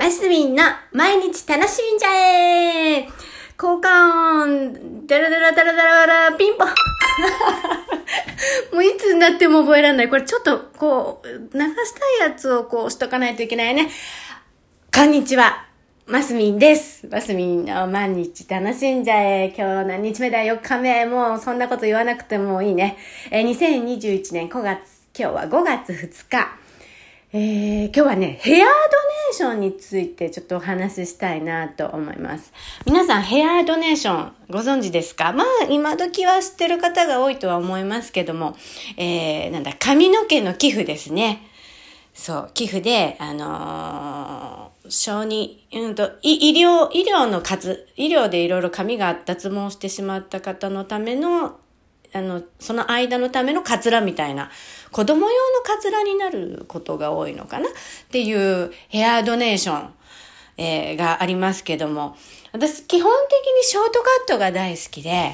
[0.00, 3.00] マスミンの毎日楽しんじゃえ
[3.62, 6.68] 交換ダラダラダラダラダラピンポン
[8.72, 10.08] もういつになっても覚えられない。
[10.08, 11.64] これちょっとこう、流した
[12.24, 13.90] いやつをこうしとかないといけないね。
[14.94, 15.66] こんにちは。
[16.06, 17.06] マスミンです。
[17.10, 19.52] マスミンの毎日楽しんじゃえ。
[19.54, 21.04] 今日何日目だ ?4 日目。
[21.04, 22.96] もうそんなこと言わなくてもいいね。
[23.30, 24.78] えー、2021年5月、
[25.14, 26.59] 今日は5月2日。
[27.32, 32.52] えー、今日はね、ヘアドネーションについてちょっとお話ししたいなと思います。
[32.86, 35.32] 皆さん、ヘアドネーションご存知ですか？
[35.32, 38.56] まあ、今時は知ってる方が多いとは思いますけども、
[38.96, 41.46] えー、なんだ、髪の毛の寄付ですね。
[42.14, 51.60] そう、寄付で、あのー、小児、うんと、医療、医療の数、医療でいろいろ髪が脱毛してしまった方のための
[52.12, 54.50] あの、その間のためのカツラみたいな、
[54.90, 57.72] 子供用のカツラになることが多いのかなっ
[58.10, 59.94] ていうヘアドネーション、
[60.56, 62.16] えー、がありますけども、
[62.52, 65.32] 私基本的にショートカットが大好きで、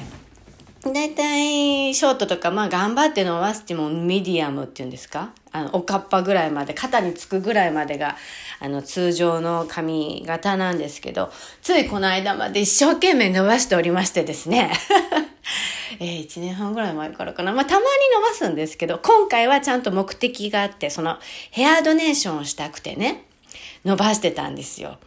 [0.85, 5.31] だいたいショートとか、まあ頑張って伸ばしてもミディアムっていうんですか？
[5.51, 8.15] あの、おかっぱぐらいまで、肩につくぐらいまでが、
[8.59, 11.31] あの、通常の髪型なんですけど、
[11.61, 14.71] ついこの間まで一生懸命伸ばしておりましてですね。
[15.99, 17.53] えー、1年半ぐらい前からかな。
[17.53, 21.17] まあ、たまに伸ばすんですけど、今回はちゃんと目的があって、その
[21.51, 23.25] ヘアドネーションをしたくてね、
[23.85, 24.97] 伸ばしてたんですよ。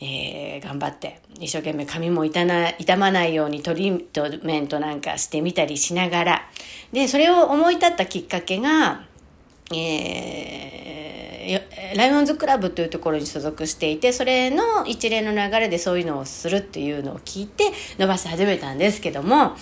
[0.00, 6.50] えー、頑張って、一生懸命髪も傷な傷まないようにトリートメントなんかしてみたりしながら、
[6.92, 9.06] で、それを思い立ったきっかけが、
[9.72, 10.85] えー、
[11.96, 19.56] ライオンズクラブというところに所属していて、それの一連の流れでそういうのをするっていうのを聞いて伸ばし始めたんですけども、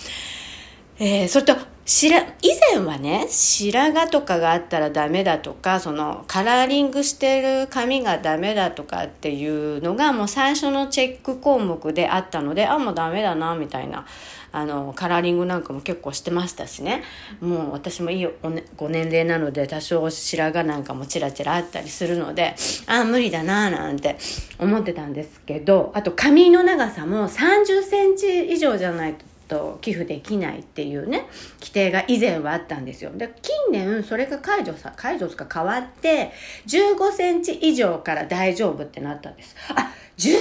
[0.98, 14.06] えー、それと、白、以前はね、白髪とかがあったらダメだとか、そのカラーリングしてる髪がダメだとかっていうのがもう最初のチェック項目であったので、あ、もうダメだな、みたいな。
[14.50, 17.02] あの、カラーリングなんかも結構してましたしね。
[17.40, 18.28] もう私もいい
[18.76, 22.54] ご年齢なので多少白髪なんかもチラチラあったりするので、
[22.86, 24.16] ああ、無理だな、なんて
[24.58, 31.28] 思ってたんですけど、あと髪の長さも30センチ以上じゃないとと寄付できないっていうね
[31.60, 33.12] 規定が以前はあったんですよ。
[33.14, 36.32] で近年それが解除さ解除か変わって
[36.66, 39.54] 15センチ以上から大丈夫ってなったんです。
[39.68, 40.38] あ15セン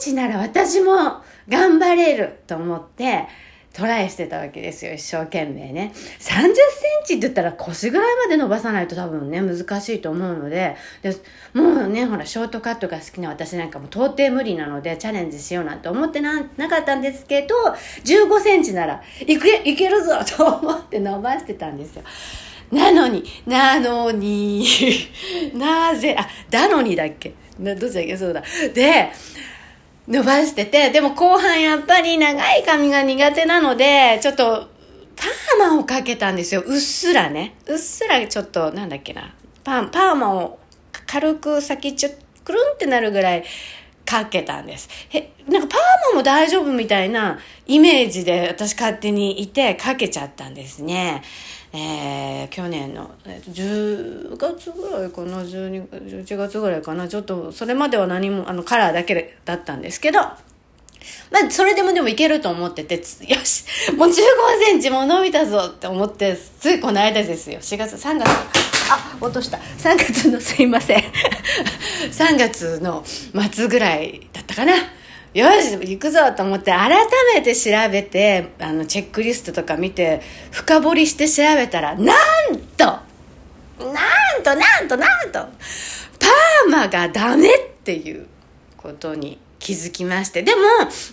[0.00, 3.26] チなら私も頑張れると思って
[3.78, 5.92] トライしてたわけですよ、一生懸命ね。
[5.94, 6.52] 30セン
[7.04, 11.14] チって言ったら腰ぐらいまで伸ばさないと多分ね、難しいと思うので、で
[11.54, 17.54] もうね、ほら、ショートカットが好きな私なんかも到底無理なので、チャレンジしようなんて思ってななかったんですけど、
[18.04, 22.02] 15センチなら、いけ、いけるぞ と思って伸ばしてたんですよ。
[22.72, 24.66] なのに、なのに、
[25.54, 27.32] なぜ、あ、だのにだっけ？
[27.60, 28.16] などっちだっけ？
[28.16, 28.42] そうだ。
[28.74, 29.08] で、
[30.08, 34.68] 伸ばしてて、でも後半やっぱり長い髪が苦手なので、ちょっと
[35.14, 36.62] パーマをかけたんですよ。
[36.66, 37.56] うっすらね。
[37.66, 39.34] うっすらちょっと、なんだっけな。
[39.64, 40.58] パーパーマを
[41.06, 42.10] 軽く先っちょ、
[42.42, 43.44] くるんってなるぐらい
[44.06, 44.88] かけたんです。
[45.10, 45.80] へ、なんかパー
[46.12, 51.22] マも大丈夫みたいなイメージで私勝手にいてかけちゃったんですね。
[51.72, 60.20] えー、去年の、えー、10月ぐらいかな12 11月ぐらいかなちょっとそれまでは何もあのカラーだけだったんですけど
[61.30, 63.64] まあ、それでもでもいけると思ってて、 よし、
[63.96, 64.12] もう15
[64.64, 67.58] センチも伸びたぞって思って、ついこの間ですよ。
[67.60, 68.28] 4月、3月、
[68.90, 69.58] あ、落とした。
[69.78, 71.04] 3月の、すいません。
[72.12, 74.72] 3月の末ぐらいだったかな。
[75.34, 76.90] よし行くぞと思って改
[77.34, 85.38] めて調べてあのチェックリストとか見て深掘りして調べたらなんとなんとなんとなんと
[86.18, 88.26] パーマがダメっていう
[88.76, 90.42] ことに気づきまして。
[90.42, 90.62] でも、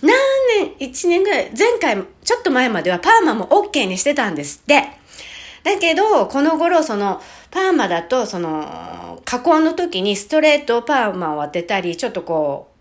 [0.02, 4.82] 何年、1年ぐらい、前回、ちょっと前まではパーマも OK にしてたんですって。
[5.64, 12.75] だけど、この頃、その、パーマだと、その、加工の時にストレートパーマを当てたり、ちょっとこう、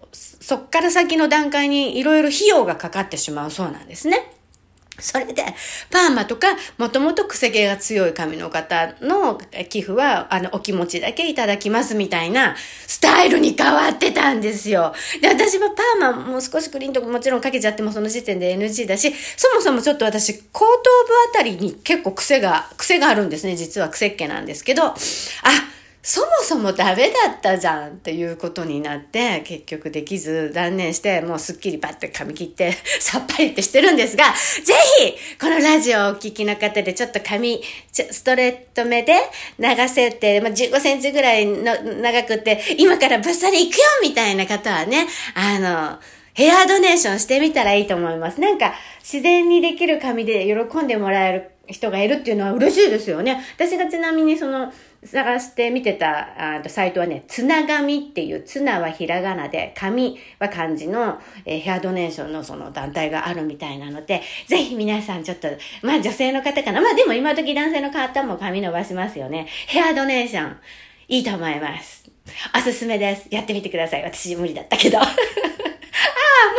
[0.46, 4.32] そっから先の段階にいろいろ費用がかかってしまうそうなんですね。
[5.00, 5.44] それで、
[5.90, 12.56] パーマとか、もともと癖毛が強い髪の方の寄付は、あの、お気持ちだけいただきますみたいな、
[12.86, 14.94] スタイルに変わってたんですよ。
[15.20, 23.56] で、私はパーマもう少しクリーンとかもちろんかけちゃってもその時点で NG だし、そもそもちょっと私、後頭部あたりに結構癖が、癖があるんですね。
[23.56, 24.96] 実は癖っ気なんですけど、あ、
[26.06, 34.26] そもそもダメだったじゃんっていうことになって、結局できず断念して、もうすっきりパッて髪切って、 さっぱりってしてるんですが、
[34.64, 37.60] ぜひ、このラジオをお聞きの方でちょっと髪、
[37.92, 39.16] ストレート目で
[39.58, 46.00] 流せて、まあ、15センチぐらいの長くて、今からぶっさり行くよみたいな方はね、あの、
[46.36, 48.42] ヘアドネーションしてみたらいいと思います。
[48.42, 53.42] なんか、自然にできる髪で喜んでもらえる人がいるっていうのは嬉しいですよね。
[53.56, 54.72] 私がちなみにその、
[55.06, 65.48] 探して見てたあサイトはね、つながみっていう、つなはひらがなで、紙は漢字の、えー、ヘアドネーションのその団体があるみたいなので、ぜひ皆さんちょっと、
[65.84, 66.82] まあ女性の方かな。
[66.82, 69.48] まあでも今時男性の方も髪伸ばしますよね。
[69.68, 70.58] ヘアドネーション、
[71.08, 72.10] いいと思います。
[72.54, 73.28] おすすめです。
[73.32, 74.04] やってみてください。
[74.04, 75.00] 私無理だったけど。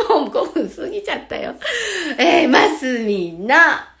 [0.09, 1.55] もう5分過ぎちゃったよ。
[2.17, 3.55] えー、マスミンの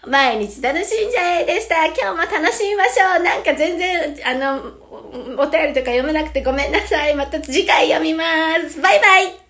[0.07, 1.85] 毎日楽しんじゃえでした。
[1.87, 3.23] 今日も楽しみましょう。
[3.23, 4.61] なんか全然、あの、
[5.37, 7.15] お便りとか読めなくてごめんなさい。
[7.15, 8.23] また次回読みま
[8.69, 8.81] す。
[8.81, 9.46] バイバイ